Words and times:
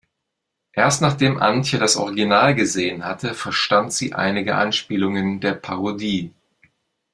Erst 0.73 1.03
nachdem 1.03 1.37
Antje 1.39 1.77
das 1.77 1.95
Original 1.95 2.55
gesehen 2.55 3.05
hatte, 3.05 3.35
verstand 3.35 3.93
sie 3.93 4.15
einige 4.15 4.55
Anspielungen 4.55 5.41
der 5.41 5.53
Parodie. 5.53 6.33